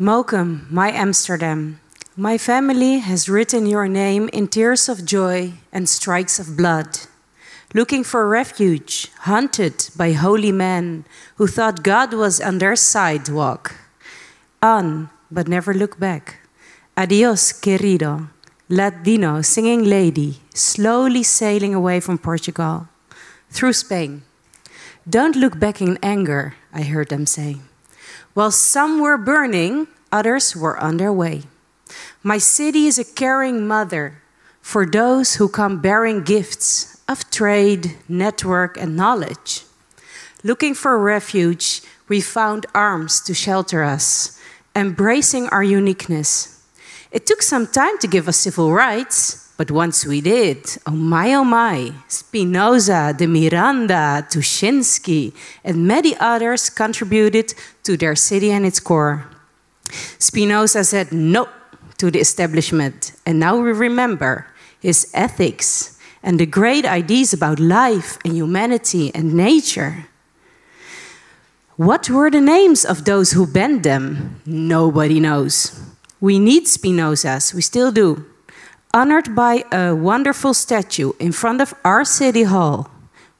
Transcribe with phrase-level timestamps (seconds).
[0.00, 1.80] Mokum, my Amsterdam,
[2.16, 7.00] my family has written your name in tears of joy and strikes of blood.
[7.74, 11.04] Looking for refuge, hunted by holy men
[11.34, 13.74] who thought God was on their sidewalk.
[14.62, 16.46] On, but never look back.
[16.96, 18.30] Adios, querido,
[18.68, 22.86] Ladino singing lady, slowly sailing away from Portugal,
[23.50, 24.22] through Spain.
[25.10, 27.56] Don't look back in anger, I heard them say.
[28.34, 31.44] While some were burning, others were on their way.
[32.22, 34.22] My city is a caring mother
[34.60, 39.64] for those who come bearing gifts of trade, network, and knowledge.
[40.44, 44.38] Looking for refuge, we found arms to shelter us,
[44.76, 46.62] embracing our uniqueness.
[47.10, 51.34] It took some time to give us civil rights, but once we did, oh my,
[51.34, 55.34] oh my, Spinoza, de Miranda, Tuschinski,
[55.64, 59.26] and many others contributed to their city and its core.
[60.20, 61.48] Spinoza said no
[61.96, 64.46] to the establishment, and now we remember
[64.78, 70.06] his ethics and the great ideas about life and humanity and nature.
[71.74, 74.40] What were the names of those who banned them?
[74.46, 75.80] Nobody knows.
[76.20, 78.24] We need Spinozas, we still do
[78.94, 82.90] honored by a wonderful statue in front of our city hall.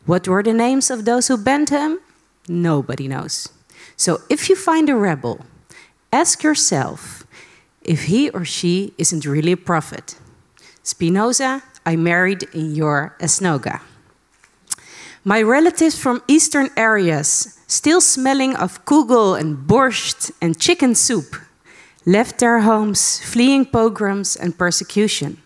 [0.06, 2.00] What were the names of those who banned him?
[2.48, 3.48] Nobody knows.
[3.96, 5.44] So if you find a rebel,
[6.12, 7.26] ask yourself
[7.82, 10.16] if he or she isn't really a prophet.
[10.82, 13.80] Spinoza, I married in your Esnoga.
[15.24, 21.36] My relatives from eastern areas, still smelling of kugel and borscht and chicken soup,
[22.08, 25.36] left their homes, fleeing pogroms and persecution,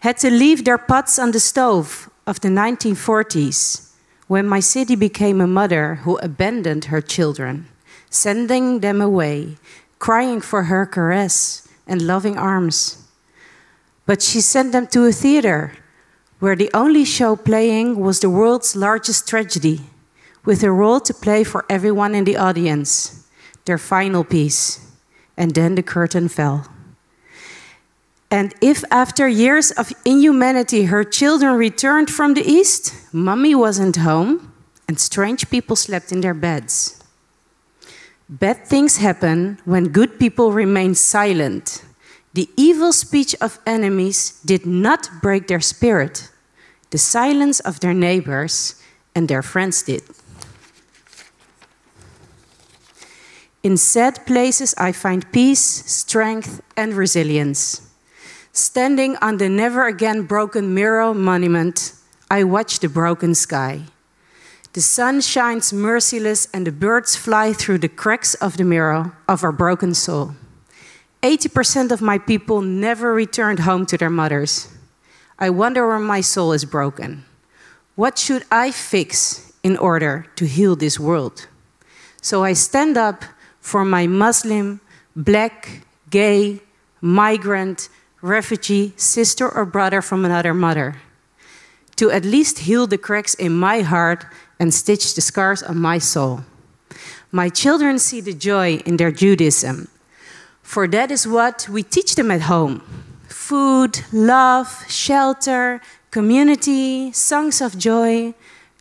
[0.00, 3.90] had to leave their pots on the stove of the 1940s
[4.28, 7.66] when my city became a mother who abandoned her children,
[8.08, 9.56] sending them away,
[9.98, 13.08] crying for her caress and loving arms.
[14.06, 15.72] But she sent them to a theater
[16.38, 19.80] where the only show playing was the world's largest tragedy,
[20.44, 23.26] with a role to play for everyone in the audience,
[23.64, 24.87] their final piece
[25.38, 26.66] and then the curtain fell.
[28.30, 34.52] And if after years of inhumanity her children returned from the east, mummy wasn't home
[34.86, 37.02] and strange people slept in their beds.
[38.28, 41.82] Bad things happen when good people remain silent.
[42.34, 46.30] The evil speech of enemies did not break their spirit.
[46.90, 48.74] The silence of their neighbors
[49.14, 50.02] and their friends did.
[53.62, 57.82] In sad places, I find peace, strength, and resilience.
[58.52, 61.92] Standing on the never again broken mirror monument,
[62.30, 63.82] I watch the broken sky.
[64.74, 69.42] The sun shines merciless, and the birds fly through the cracks of the mirror of
[69.42, 70.34] our broken soul.
[71.22, 74.68] 80% of my people never returned home to their mothers.
[75.38, 77.24] I wonder where my soul is broken.
[77.96, 81.48] What should I fix in order to heal this world?
[82.22, 83.24] So I stand up
[83.68, 84.80] for my Muslim,
[85.14, 86.58] black, gay,
[87.02, 87.90] migrant,
[88.22, 90.96] refugee, sister or brother from another mother,
[91.94, 94.24] to at least heal the cracks in my heart
[94.58, 96.40] and stitch the scars on my soul.
[97.30, 99.88] My children see the joy in their Judaism,
[100.62, 102.80] for that is what we teach them at home.
[103.28, 108.32] Food, love, shelter, community, songs of joy,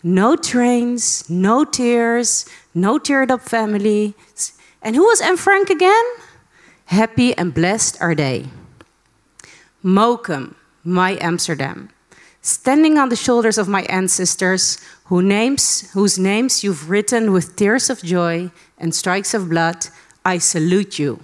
[0.02, 4.16] no trains, no tears, no teared up family,
[4.82, 6.06] and who was Anne Frank again?
[6.86, 8.48] Happy and blessed are they.
[9.84, 11.90] Mokum, my Amsterdam,
[12.42, 17.90] standing on the shoulders of my ancestors, whose names, whose names you've written with tears
[17.90, 19.88] of joy and strikes of blood,
[20.24, 21.20] I salute you.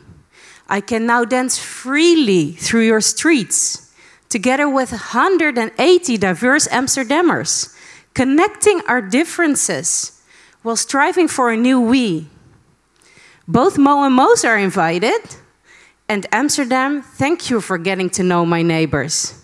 [0.68, 3.94] I can now dance freely through your streets,
[4.30, 7.76] together with 180 diverse Amsterdammers,
[8.14, 10.22] connecting our differences
[10.62, 12.30] while striving for a new we
[13.48, 15.22] both Mo and Mos are invited.
[16.08, 19.40] And Amsterdam, thank you for getting to know my neighbors.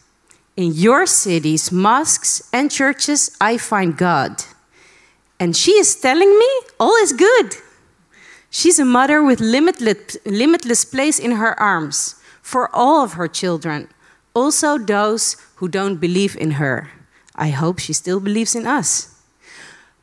[0.56, 4.44] In your cities, mosques, and churches, I find God.
[5.40, 6.50] And she is telling me
[6.80, 7.56] all is good.
[8.50, 13.88] She's a mother with limitless, limitless place in her arms for all of her children,
[14.34, 16.90] also those who don't believe in her.
[17.36, 19.16] I hope she still believes in us.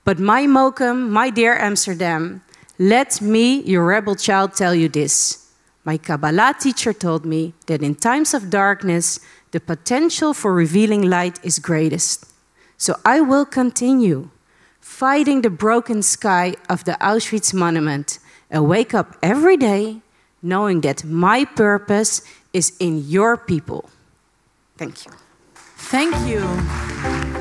[0.05, 2.43] But my Mokum, my dear Amsterdam,
[2.79, 5.51] let me, your rebel child, tell you this.
[5.85, 9.21] My Kabbalah teacher told me that in times of darkness,
[9.53, 12.27] the potential for revealing light is greatest.
[12.77, 14.31] So I will continue
[14.81, 18.19] fighting the broken sky of the Auschwitz monument
[18.51, 20.01] and wake up every day
[20.43, 22.23] knowing that my purpose
[22.53, 23.89] is in your people.
[24.77, 25.13] Thank you.
[25.77, 27.36] Thank you.